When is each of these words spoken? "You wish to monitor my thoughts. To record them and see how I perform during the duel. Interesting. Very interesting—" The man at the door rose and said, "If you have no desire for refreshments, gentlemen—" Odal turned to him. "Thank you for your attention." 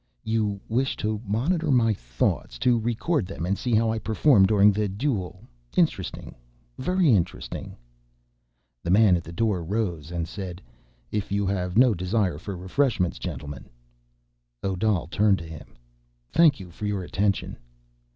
"You 0.23 0.59
wish 0.67 0.97
to 0.97 1.21
monitor 1.27 1.69
my 1.69 1.93
thoughts. 1.93 2.57
To 2.57 2.79
record 2.79 3.27
them 3.27 3.45
and 3.45 3.55
see 3.55 3.75
how 3.75 3.91
I 3.91 3.99
perform 3.99 4.47
during 4.47 4.71
the 4.71 4.87
duel. 4.87 5.43
Interesting. 5.77 6.33
Very 6.79 7.13
interesting—" 7.15 7.75
The 8.83 8.89
man 8.89 9.15
at 9.15 9.23
the 9.23 9.31
door 9.31 9.63
rose 9.63 10.09
and 10.09 10.27
said, 10.27 10.59
"If 11.11 11.31
you 11.31 11.45
have 11.45 11.77
no 11.77 11.93
desire 11.93 12.39
for 12.39 12.57
refreshments, 12.57 13.19
gentlemen—" 13.19 13.69
Odal 14.63 15.05
turned 15.05 15.37
to 15.37 15.47
him. 15.47 15.75
"Thank 16.31 16.59
you 16.59 16.71
for 16.71 16.87
your 16.87 17.03
attention." 17.03 17.55